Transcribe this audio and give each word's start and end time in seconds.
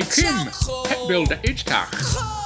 Je 0.00 0.06
kim, 0.06 1.06
wilde 1.06 1.38
ietsdag. 1.42 1.90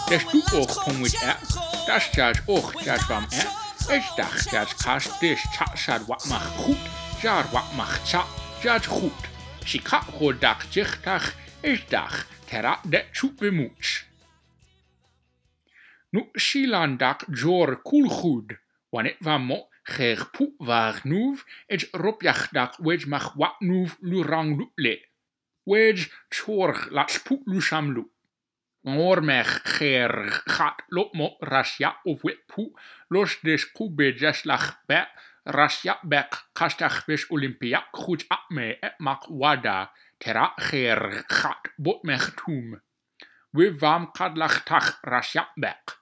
Des 0.08 0.24
doet 0.30 0.52
ook 0.52 0.84
pongwit 0.84 1.22
er. 1.22 1.38
Das 1.86 2.08
jas 2.12 2.38
ook 2.46 2.82
jas 2.82 3.04
van 3.04 3.22
er. 3.30 3.48
Ich 3.96 4.14
dag 4.14 4.50
jas 4.50 4.74
kast 4.74 5.20
dis 5.20 5.40
shad 5.76 6.06
wat 6.06 6.26
mag 6.28 6.46
goed. 6.46 6.78
Jar 7.22 7.46
wat 7.52 7.72
mag 7.76 8.08
cha 8.08 8.24
jas 8.62 8.86
goed. 8.86 9.28
Shika 9.64 10.02
ho 10.18 10.38
dak 10.38 10.66
jichtag 10.70 11.34
is 11.60 11.86
dag. 11.88 12.26
Terra 12.44 12.80
de 12.82 13.04
bemoets. 13.38 14.06
Nu 16.10 16.28
shilan 16.32 16.96
dak 16.96 17.24
jor 17.30 17.82
koelgoed. 17.82 18.58
Wanneer 18.88 19.16
van 19.18 19.42
mo 19.42 19.68
ger 19.82 20.28
poe 20.30 20.52
waar 20.58 21.00
noef. 21.02 21.44
Het 21.66 21.88
ropjach 21.90 22.48
dak 22.48 22.76
wedge 22.76 23.08
mag 23.08 23.32
wat 23.32 23.60
noef 23.60 23.96
lurang 24.00 24.56
lutle. 24.58 25.13
Wej 25.70 26.08
chorch 26.34 26.90
lach 26.96 27.16
pwtlw 27.26 27.60
shamlw. 27.68 28.04
Ngor 28.84 29.22
mech 29.24 29.52
cherch 29.74 30.42
chat 30.54 30.84
lop 30.96 31.14
mo 31.16 31.28
rasia 31.52 31.94
of 32.04 32.20
fwet 32.20 32.44
pw. 32.50 32.68
Los 33.10 33.38
des 33.46 33.64
kube 33.76 34.12
jes 34.20 34.44
lach 34.44 34.68
bet. 34.88 35.08
Rasia 35.56 35.96
bek 36.04 36.36
kastach 36.56 37.02
bes 37.08 37.24
olympiak 37.34 37.90
chwt 37.96 38.28
ap 38.36 38.46
me 38.50 38.70
et 38.88 39.00
mak 39.00 39.28
wada. 39.28 39.90
Tera 40.20 40.46
cherch 40.68 41.24
chat 41.32 41.72
bot 41.78 42.04
mech 42.04 42.30
tŵm. 42.40 42.80
We 43.54 43.68
vam 43.80 44.10
kadlach 44.16 44.64
tach 44.68 44.96
rasia 45.02 45.48
bek. 45.56 46.00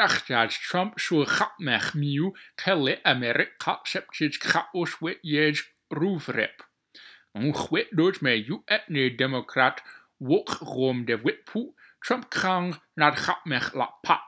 dachtiad 0.00 0.54
Trump 0.66 0.96
siŵr 1.04 1.28
chapmech 1.36 1.90
miw 2.00 2.30
celu 2.62 2.94
America 3.12 3.74
septid 3.92 4.38
chaos 4.44 4.96
wit 5.02 5.20
yej 5.32 5.60
rwfrip. 5.98 6.69
Me 7.34 8.34
ju 8.46 8.62
et 8.68 8.82
ne 8.88 9.08
democrat 9.08 9.82
wok 10.18 10.48
rom 10.60 11.04
de 11.04 11.14
witpu 11.14 11.74
Trump 12.02 12.30
krang 12.30 12.80
nad 12.96 13.14
gat 13.14 13.44
mech 13.46 13.74
la 13.74 13.88
pa. 14.02 14.20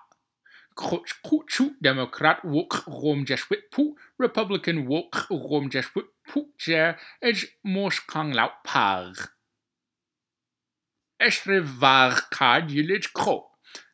Kuchu 0.77 1.77
democrat 1.81 2.45
wok 2.45 2.85
rom 2.87 3.25
jes 3.25 3.49
witpu 3.51 3.97
Republican 4.19 4.87
wok 4.87 5.27
rom 5.31 5.69
jes 5.73 5.89
witpu 5.95 6.53
je 6.59 6.95
ej 7.21 7.39
mos 7.63 8.01
kang 8.01 8.33
lau 8.35 8.51
par. 8.65 9.13
Esre 11.19 11.61
var 11.81 12.29
kad 12.31 12.71
jilij 12.71 13.13
kro. 13.13 13.49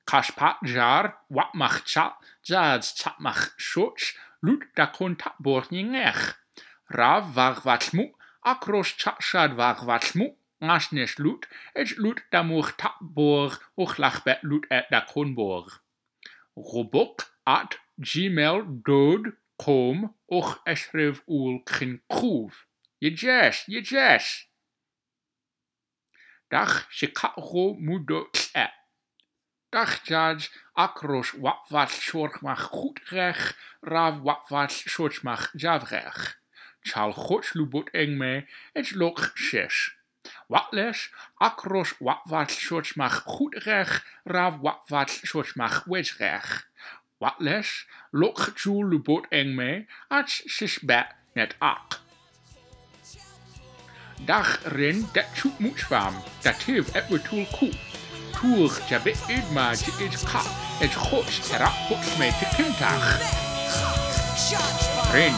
Kaspat 0.08 0.58
jar 0.64 1.18
wat 1.28 1.54
mach 1.54 1.84
cha 1.84 2.16
jad 2.48 2.82
cha 2.82 3.14
mach 3.18 3.54
shoch 3.56 4.14
lut 4.42 4.64
da 4.76 4.86
konta 4.86 5.34
borning 5.38 5.94
ech. 5.94 6.34
Rav 6.90 7.34
var 7.34 7.54
vatmu 8.44 8.50
akros 8.50 8.96
chashad 8.96 9.56
var 9.56 9.84
vatmu 9.84 10.36
nasnes 10.60 11.18
lut 11.18 11.46
et 11.74 11.96
lut 11.98 12.20
da 12.30 12.42
moch 12.42 12.76
tapborg 12.76 13.58
och 13.76 13.98
lachbet 13.98 14.42
lut 14.42 14.66
et 14.70 14.86
da 14.90 15.00
konborg. 15.00 15.68
Robok 16.56 17.22
at 17.46 17.78
gmail 17.98 18.62
dod 18.86 19.32
kom 19.56 20.14
och 20.28 20.60
esrev 20.66 21.22
ul 21.26 21.62
kin 21.64 22.00
kroef. 22.08 22.66
Je 23.00 23.10
jes, 23.10 23.64
je 23.66 23.80
jes. 23.82 24.48
Dag 26.50 26.86
Chicago 26.90 27.74
mudo 27.78 28.30
et. 28.54 28.70
Dag 29.70 30.00
judge 30.04 30.50
akros 30.74 31.32
wat 31.32 31.70
wat 31.70 31.90
zorgmach 31.90 32.70
goed 32.70 32.98
rech, 33.10 33.54
rav 33.82 34.22
wat 34.22 34.48
wat 34.50 34.72
zorgmach 34.72 35.52
javrech. 35.54 36.38
Chal 36.88 37.12
gods 37.12 37.52
lubot 37.54 37.88
eng 37.92 38.16
me, 38.18 38.34
et 38.74 38.90
lok 39.00 39.20
zes. 39.36 39.92
Wat 40.46 40.72
les, 40.72 41.10
akros 41.36 41.94
wat 41.98 42.24
wat 42.24 42.50
zorgmach 42.50 43.22
goed 43.24 43.54
rech, 43.66 44.04
rav 44.24 44.58
wat 44.64 44.80
wat 44.88 45.10
zorgmach 45.22 45.84
wes 45.84 46.16
rech. 46.16 46.50
Wat 47.18 47.38
les, 47.38 47.86
lok 48.10 48.52
jul 48.56 48.84
lubot 48.88 49.26
eng 49.30 49.54
me, 49.54 49.86
at 50.08 50.28
sis 50.30 50.78
bet 50.78 51.12
net 51.34 51.54
ak. 51.58 52.00
Dag 54.24 54.58
rin 54.74 55.08
dat 55.12 55.28
choep 55.34 55.58
moet 55.58 55.78
zwam, 55.78 56.14
dat 56.42 56.62
hiv 56.62 56.94
et 56.94 57.08
we 57.08 57.22
toel 57.22 57.46
koe. 57.58 57.72
Toer 58.32 58.72
jabe 58.88 59.14
idma 59.28 59.70
je 59.70 59.92
is 60.08 60.22
ka, 60.24 60.42
et 60.80 60.94
gods 60.94 61.40
terap 61.48 61.78
hots 61.88 62.16
me 62.18 62.28
te 62.40 62.48
kintag. 62.56 63.04
Rin, 65.12 65.34